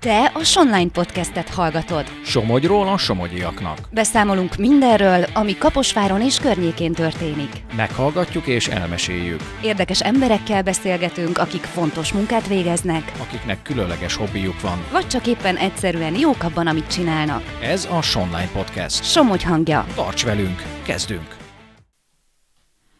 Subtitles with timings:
[0.00, 2.06] Te a Sonline podcastet hallgatod.
[2.24, 3.78] Somogyról a somogyiaknak.
[3.90, 7.50] Beszámolunk mindenről, ami Kaposváron és környékén történik.
[7.76, 9.40] Meghallgatjuk és elmeséljük.
[9.62, 14.84] Érdekes emberekkel beszélgetünk, akik fontos munkát végeznek, Akiknek különleges hobbijuk van.
[14.92, 17.42] vagy csak éppen egyszerűen jók abban, amit csinálnak.
[17.62, 19.04] Ez a Sonline Podcast.
[19.04, 19.86] Somogy hangja.
[19.94, 21.36] Tarts velünk, kezdünk!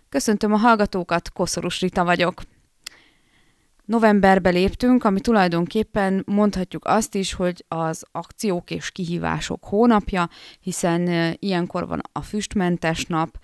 [0.09, 2.41] Köszöntöm a hallgatókat, Koszorús Rita vagyok.
[3.89, 10.29] Novemberbe léptünk, ami tulajdonképpen mondhatjuk azt is, hogy az akciók és kihívások hónapja,
[10.60, 13.38] hiszen ilyenkor van a füstmentes nap,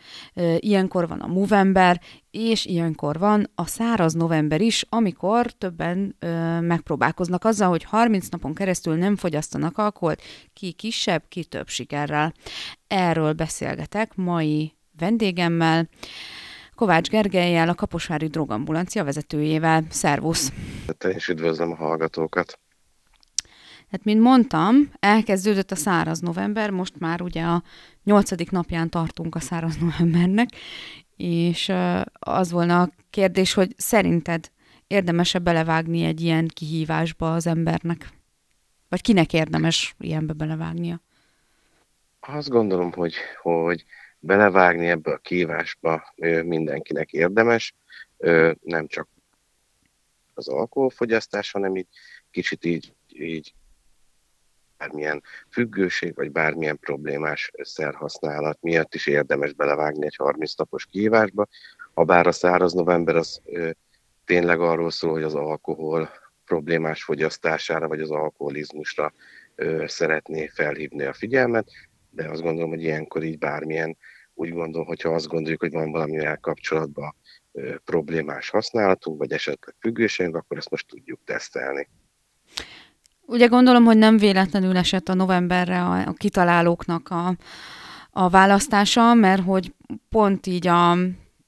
[0.59, 7.45] ilyenkor van a Movember, és ilyenkor van a száraz november is, amikor többen uh, megpróbálkoznak
[7.45, 12.33] azzal, hogy 30 napon keresztül nem fogyasztanak alkoholt, ki kisebb, ki több sikerrel.
[12.87, 15.89] Erről beszélgetek mai vendégemmel,
[16.75, 19.85] Kovács Gergelyel, a Kaposvári Drogambulancia vezetőjével.
[19.91, 20.53] Szervusz!
[20.99, 22.59] Te is üdvözlöm a hallgatókat.
[23.91, 27.63] Hát, mint mondtam, elkezdődött a száraz november, most már ugye a
[28.05, 30.49] nyolcadik napján tartunk a száraz novembernek,
[31.17, 31.73] és
[32.13, 34.51] az volna a kérdés, hogy szerinted
[34.87, 38.09] érdemese belevágni egy ilyen kihívásba az embernek?
[38.89, 41.01] Vagy kinek érdemes ilyenbe belevágnia?
[42.21, 43.85] Azt gondolom, hogy, hogy
[44.25, 47.75] belevágni ebbe a kívásba mindenkinek érdemes,
[48.61, 49.09] nem csak
[50.35, 51.87] az alkoholfogyasztás, hanem így
[52.31, 53.55] kicsit így, így
[54.79, 61.47] bármilyen függőség, vagy bármilyen problémás szerhasználat miatt is érdemes belevágni egy 30 napos kihívásba.
[61.95, 63.43] Ha bár a száraz november az
[64.25, 66.11] tényleg arról szól, hogy az alkohol
[66.45, 69.13] problémás fogyasztására, vagy az alkoholizmusra
[69.87, 71.71] szeretné felhívni a figyelmet,
[72.11, 73.97] de azt gondolom, hogy ilyenkor így bármilyen,
[74.35, 77.15] úgy gondolom, hogyha azt gondoljuk, hogy van valamivel kapcsolatban
[77.85, 81.89] problémás használatunk, vagy esetleg függőségünk, akkor ezt most tudjuk tesztelni.
[83.27, 87.37] Ugye gondolom, hogy nem véletlenül esett a novemberre a, a kitalálóknak a,
[88.11, 89.75] a választása, mert hogy
[90.09, 90.97] pont így a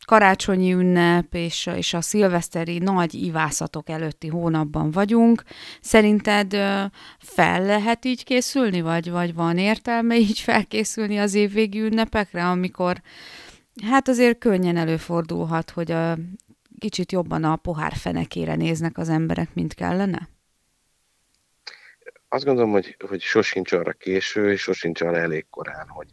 [0.06, 5.42] karácsonyi ünnep és, és a szilveszteri nagy ivászatok előtti hónapban vagyunk.
[5.80, 6.52] Szerinted
[7.18, 13.02] fel lehet így készülni, vagy, vagy van értelme így felkészülni az évvégi ünnepekre, amikor
[13.82, 16.16] hát azért könnyen előfordulhat, hogy a,
[16.78, 20.28] kicsit jobban a pohár fenekére néznek az emberek, mint kellene?
[22.28, 26.08] Azt gondolom, hogy, hogy sosincs arra késő, és sosincs arra elég korán, hogy,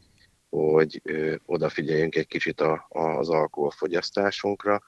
[0.53, 1.02] hogy
[1.46, 4.81] odafigyeljünk egy kicsit a, a, az alkoholfogyasztásunkra.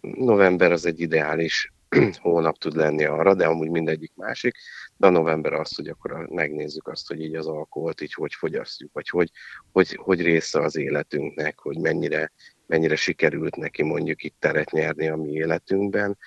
[0.00, 1.72] November az egy ideális
[2.20, 4.56] hónap tud lenni arra, de amúgy mindegyik másik,
[4.96, 8.92] de a november az, hogy akkor megnézzük azt, hogy így az alkoholt így hogy fogyasztjuk,
[8.92, 9.30] vagy hogy,
[9.72, 12.32] hogy, hogy része az életünknek, hogy mennyire,
[12.66, 16.18] mennyire sikerült neki mondjuk itt teret nyerni a mi életünkben,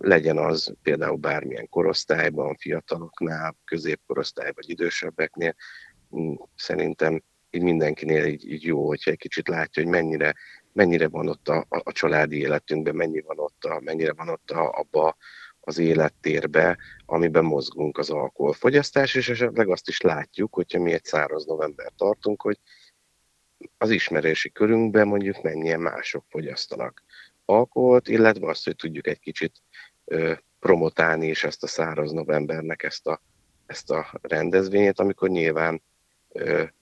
[0.00, 5.54] legyen az például bármilyen korosztályban, fiataloknál, középkorosztály vagy idősebbeknél,
[6.16, 7.22] Mm, szerintem
[7.54, 10.34] így mindenkinél így, így jó, hogyha egy kicsit látja, hogy mennyire,
[10.72, 14.70] mennyire van ott a, a, családi életünkben, mennyi van ott a, mennyire van ott a,
[14.70, 15.16] abba
[15.60, 21.44] az élettérbe, amiben mozgunk az alkoholfogyasztás, és esetleg azt is látjuk, hogyha mi egy száraz
[21.44, 22.58] november tartunk, hogy
[23.78, 27.02] az ismerési körünkben mondjuk mennyien mások fogyasztanak
[27.44, 29.52] alkoholt, illetve azt, hogy tudjuk egy kicsit
[30.04, 33.20] ö, promotálni is ezt a száraz novembernek ezt a,
[33.66, 35.82] ezt a rendezvényét, amikor nyilván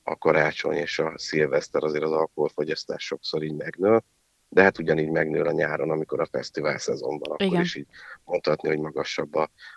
[0.03, 4.03] a karácsony és a szilveszter azért az alkoholfogyasztás sokszor így megnő,
[4.49, 7.61] de hát ugyanígy megnő a nyáron, amikor a fesztivál szezon van, akkor Igen.
[7.61, 7.87] is így
[8.25, 9.33] mondhatni, hogy magasabb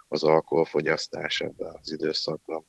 [0.07, 2.65] az alkoholfogyasztás ebben az időszakban.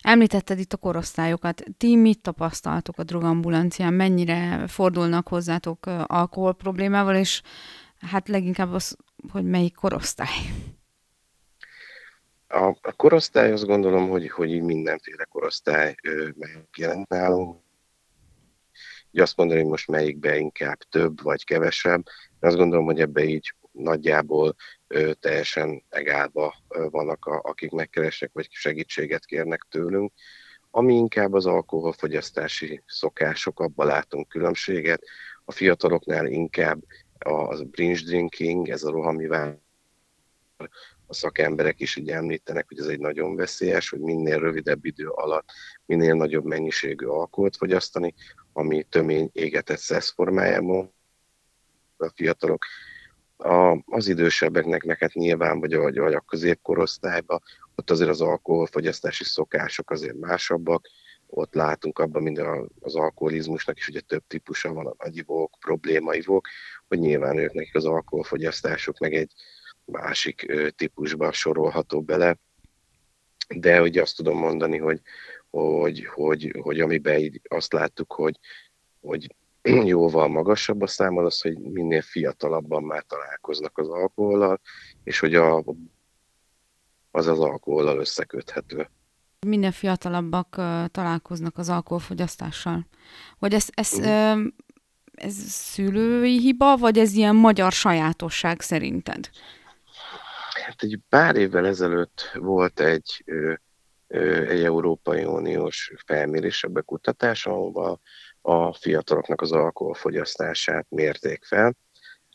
[0.00, 1.62] Említetted itt a korosztályokat.
[1.76, 3.94] Ti mit tapasztaltok a drogambulancián?
[3.94, 7.42] Mennyire fordulnak hozzátok alkohol problémával, és
[7.98, 8.96] hát leginkább az,
[9.32, 10.36] hogy melyik korosztály?
[12.52, 15.94] A, a korosztály azt gondolom, hogy, hogy így mindenféle korosztály
[16.36, 17.60] megjelent nálunk.
[19.10, 22.06] Így azt mondani, hogy most melyikbe inkább több vagy kevesebb.
[22.28, 24.54] Én azt gondolom, hogy ebbe így nagyjából
[24.86, 30.12] ö, teljesen egálba ö, vannak, a, akik megkeresnek, vagy segítséget kérnek tőlünk.
[30.70, 35.02] Ami inkább az alkoholfogyasztási szokások, abban látunk különbséget.
[35.44, 36.82] A fiataloknál inkább
[37.18, 39.62] a binge drinking, ez a rohamivál
[41.12, 45.48] a szakemberek is így említenek, hogy ez egy nagyon veszélyes, hogy minél rövidebb idő alatt
[45.86, 48.14] minél nagyobb mennyiségű alkoholt fogyasztani,
[48.52, 50.94] ami tömény égetett szesz formájában
[51.96, 52.64] a fiatalok.
[53.36, 57.42] A, az idősebbeknek, meg hát nyilván, vagy a, vagy a középkorosztályban,
[57.74, 60.88] ott azért az alkoholfogyasztási szokások azért másabbak,
[61.26, 62.40] ott látunk abban, mint
[62.80, 66.48] az alkoholizmusnak is ugye több típusa van, a nagyivók, problémaivók,
[66.88, 69.32] hogy nyilván ők nekik az alkoholfogyasztásuk meg egy
[69.84, 72.38] másik típusba sorolható bele.
[73.48, 75.00] de hogy azt tudom mondani, hogy,
[75.50, 78.38] hogy, hogy, hogy amiben így azt láttuk, hogy,
[79.00, 79.34] hogy
[79.94, 84.60] jóval magasabb a szám az, hogy minél fiatalabban már találkoznak az alkohollal,
[85.04, 85.64] és hogy a,
[87.10, 88.88] az az alkohollal összeköthető.
[89.46, 92.86] Minden fiatalabbak uh, találkoznak az alkoholfogyasztással.
[93.38, 94.40] Vagy ez, ez, uh,
[95.14, 99.30] ez szülői hiba, vagy ez ilyen magyar sajátosság szerinted?
[100.72, 103.24] Hát egy pár évvel ezelőtt volt egy,
[104.48, 108.00] egy Európai Uniós felmérés, ebbe kutatás, ahol
[108.40, 111.76] a fiataloknak az alkoholfogyasztását mérték fel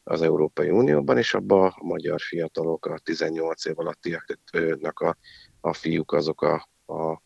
[0.03, 5.17] az Európai Unióban, és abban a magyar fiatalok, a 18 év alattiaknak a,
[5.61, 7.21] a fiúk azok a, a, a,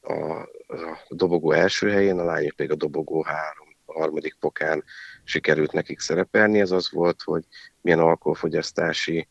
[0.00, 4.84] a dobogó első helyén, a lányok pedig a dobogó három, harmadik pokán
[5.24, 6.60] sikerült nekik szerepelni.
[6.60, 7.44] Ez az volt, hogy
[7.80, 9.28] milyen alkoholfogyasztási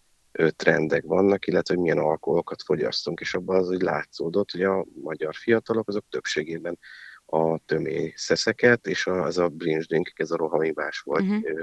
[0.55, 5.35] trendek vannak, illetve hogy milyen alkoholokat fogyasztunk, és abban az hogy látszódott, hogy a magyar
[5.35, 6.79] fiatalok azok többségében
[7.25, 11.61] a tömény szeszeket, és a, az a bringe drink, ez a rohamibás volt uh-huh.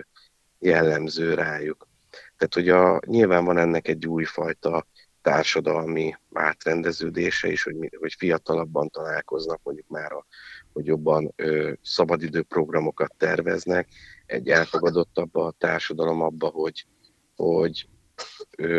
[0.58, 1.88] jellemző rájuk.
[2.36, 4.86] Tehát, hogy a, nyilván van ennek egy újfajta
[5.22, 10.26] társadalmi átrendeződése is, hogy, hogy fiatalabban találkoznak, mondjuk már, a,
[10.72, 13.88] hogy jobban ö, szabadidő programokat terveznek,
[14.26, 16.86] egy elfogadottabb a társadalom abba, hogy,
[17.36, 17.88] hogy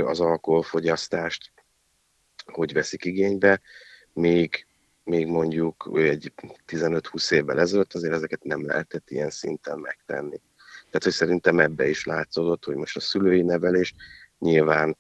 [0.06, 1.52] az alkoholfogyasztást
[2.46, 3.62] hogy veszik igénybe,
[4.14, 4.66] még,
[5.04, 6.34] még mondjuk egy
[6.68, 10.42] 15-20 évvel ezelőtt azért ezeket nem lehetett ilyen szinten megtenni.
[10.86, 13.94] Tehát, hogy szerintem ebbe is látszódott, hogy most a szülői nevelés
[14.40, 14.98] nyilván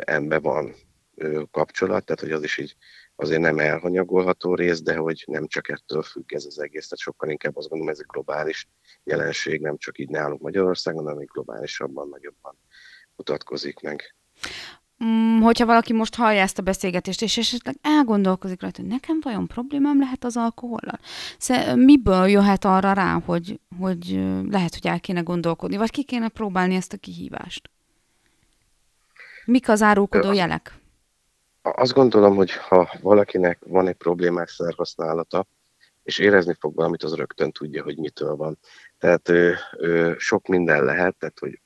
[0.00, 0.74] ember van
[1.14, 2.76] ö, kapcsolat, tehát hogy az is így
[3.16, 7.30] azért nem elhanyagolható rész, de hogy nem csak ettől függ ez az egész, tehát sokkal
[7.30, 8.68] inkább azt gondolom, ez egy globális
[9.04, 12.56] jelenség, nem csak így nálunk Magyarországon, hanem globálisabban, nagyobban
[13.16, 14.14] mutatkozik meg.
[15.04, 19.46] Mm, hogyha valaki most hallja ezt a beszélgetést, és esetleg elgondolkozik rajta, hogy nekem vajon
[19.46, 20.98] problémám lehet az alkohollal?
[21.38, 26.28] Szóval miből jöhet arra rá, hogy, hogy lehet, hogy el kéne gondolkodni, vagy ki kéne
[26.28, 27.70] próbálni ezt a kihívást?
[29.44, 30.78] Mik az árulkodó jelek?
[31.62, 35.46] Azt gondolom, hogy ha valakinek van egy problémás szerhasználata,
[36.02, 38.58] és érezni fog valamit, az rögtön tudja, hogy mitől van.
[38.98, 41.63] Tehát ő, ő, sok minden lehet, tehát hogy ö,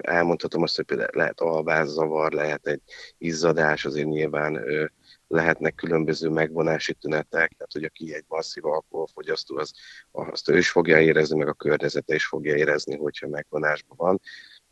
[0.00, 2.80] elmondhatom azt, hogy például lehet alvázzavar, lehet egy
[3.18, 4.64] izzadás, azért nyilván
[5.28, 9.72] lehetnek különböző megvonási tünetek, tehát hogy aki egy masszív alkoholfogyasztó, az,
[10.10, 14.20] azt ő is fogja érezni, meg a környezete is fogja érezni, hogyha megvonásban van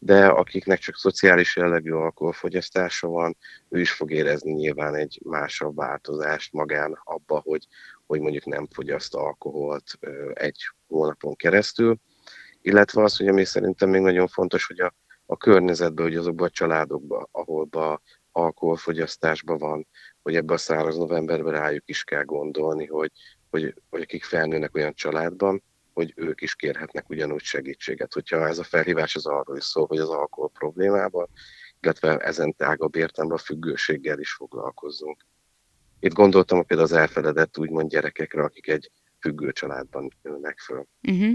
[0.03, 3.37] de akiknek csak szociális jellegű alkoholfogyasztása van,
[3.69, 7.67] ő is fog érezni nyilván egy másabb változást magán abba, hogy,
[8.07, 9.99] hogy mondjuk nem fogyaszt alkoholt
[10.35, 11.97] egy hónapon keresztül.
[12.62, 14.95] Illetve az, hogy ami szerintem még nagyon fontos, hogy a,
[15.27, 18.01] a környezetben, hogy azokban a családokban, ahol a
[18.33, 19.87] alkoholfogyasztásban van,
[20.23, 23.12] hogy ebbe a száraz novemberben rájuk is kell gondolni, hogy,
[23.51, 25.62] hogy, hogy akik felnőnek olyan családban,
[25.93, 28.12] hogy ők is kérhetnek ugyanúgy segítséget.
[28.12, 31.29] Hogyha ez a felhívás az arról is szól, hogy az alkohol problémával,
[31.81, 35.27] illetve ezen tágabb értelemben a függőséggel is foglalkozzunk.
[36.01, 40.87] Itt gondoltam például az elfeledett úgymond gyerekekre, akik egy függő családban ülnek föl.
[41.03, 41.35] Uh-huh.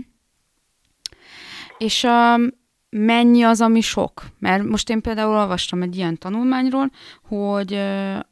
[1.78, 2.50] És um,
[2.90, 4.26] mennyi az, ami sok?
[4.40, 6.92] Mert most én például olvastam egy ilyen tanulmányról,
[7.24, 7.74] hogy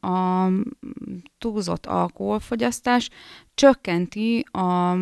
[0.00, 0.48] a
[1.38, 3.10] túlzott alkoholfogyasztás
[3.54, 4.96] csökkenti a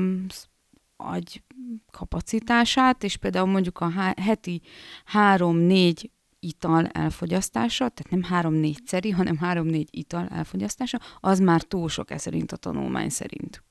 [0.96, 1.42] agy
[1.90, 4.62] kapacitását, és például mondjuk a heti
[5.04, 12.20] három-négy ital elfogyasztása, tehát nem három-négyszeri, hanem három-négy ital elfogyasztása, az már túl sok ez
[12.20, 13.64] szerint a tanulmány szerint.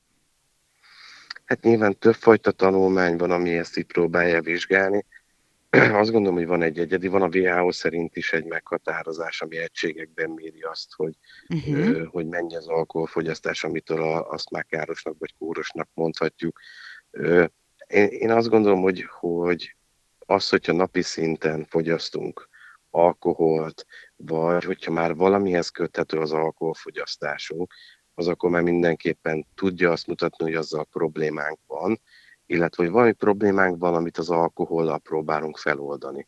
[1.51, 5.05] Hát nyilván többfajta tanulmány van, ami ezt így próbálja vizsgálni.
[6.01, 10.29] Azt gondolom, hogy van egy egyedi, van a WHO szerint is egy meghatározás, ami egységekben
[10.29, 11.13] méri azt, hogy,
[11.49, 12.05] uh-huh.
[12.05, 16.59] hogy mennyi az alkoholfogyasztás, amitől azt már károsnak vagy kórosnak mondhatjuk.
[17.87, 19.75] Én, én azt gondolom, hogy, hogy
[20.19, 22.49] az, hogyha napi szinten fogyasztunk
[22.89, 27.73] alkoholt, vagy hogyha már valamihez köthető az alkoholfogyasztásunk,
[28.21, 31.99] az akkor már mindenképpen tudja azt mutatni, hogy azzal problémánk van,
[32.45, 36.27] illetve hogy valami problémánk van, amit az alkohollal próbálunk feloldani.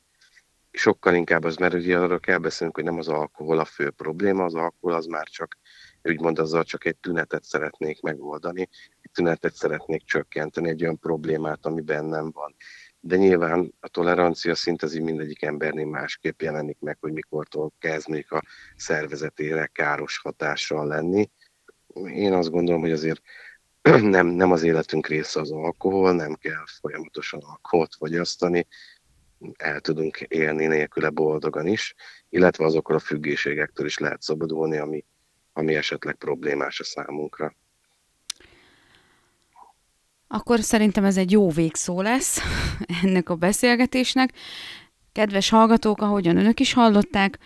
[0.71, 4.43] Sokkal inkább az, mert ugye arra kell beszélnünk, hogy nem az alkohol a fő probléma,
[4.43, 5.57] az alkohol az már csak,
[6.03, 8.69] úgymond azzal csak egy tünetet szeretnék megoldani,
[9.13, 12.55] tünetet szeretnék csökkenteni, egy olyan problémát, ami bennem van.
[12.99, 18.09] De nyilván a tolerancia szint az így mindegyik embernél másképp jelenik meg, hogy mikortól kezd
[18.09, 18.43] még a
[18.75, 21.29] szervezetére káros hatással lenni.
[22.13, 23.21] Én azt gondolom, hogy azért
[24.15, 28.67] nem, nem az életünk része az alkohol, nem kell folyamatosan alkoholt fogyasztani,
[29.57, 31.95] el tudunk élni nélküle boldogan is,
[32.29, 35.05] illetve azokkal a függőségektől is lehet szabadulni, ami
[35.53, 37.55] ami esetleg problémás a számunkra.
[40.27, 42.39] Akkor szerintem ez egy jó végszó lesz
[43.03, 44.33] ennek a beszélgetésnek.
[45.11, 47.39] Kedves hallgatók, ahogyan önök is hallották,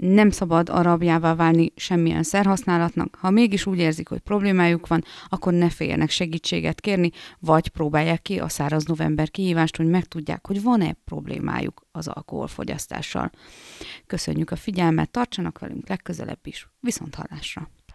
[0.00, 3.16] nem szabad arabjává válni semmilyen szerhasználatnak.
[3.20, 8.38] Ha mégis úgy érzik, hogy problémájuk van, akkor ne féljenek segítséget kérni, vagy próbálják ki
[8.38, 13.30] a száraz november kihívást, hogy megtudják, hogy van-e problémájuk az alkoholfogyasztással.
[14.06, 16.68] Köszönjük a figyelmet, tartsanak velünk legközelebb is.
[16.80, 17.70] Viszont hallásra!